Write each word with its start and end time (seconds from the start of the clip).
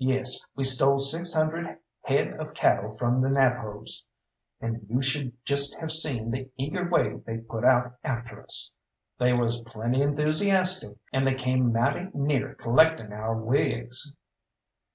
Yes, 0.00 0.40
we 0.56 0.64
stole 0.64 0.96
six 0.96 1.34
hundred 1.34 1.76
head 2.04 2.40
of 2.40 2.54
cattle 2.54 2.96
from 2.96 3.20
the 3.20 3.28
Navajos, 3.28 4.06
and 4.58 4.86
you 4.88 5.02
should 5.02 5.34
just 5.44 5.78
have 5.78 5.90
seen 5.92 6.30
the 6.30 6.48
eager 6.56 6.88
way 6.88 7.18
they 7.26 7.36
put 7.36 7.64
out 7.66 7.96
after 8.02 8.42
us. 8.42 8.74
They 9.18 9.34
was 9.34 9.60
plenty 9.60 9.98
enthoosiastic, 10.00 10.96
and 11.12 11.26
they 11.26 11.34
came 11.34 11.70
mighty 11.70 12.08
near 12.14 12.54
collecting 12.54 13.12
our 13.12 13.36
wigs." 13.36 14.16